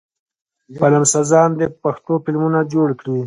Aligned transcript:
فلمسازان 0.79 1.49
دې 1.59 1.65
په 1.71 1.77
پښتو 1.83 2.13
فلمونه 2.23 2.59
جوړ 2.73 2.89
کړي. 2.99 3.17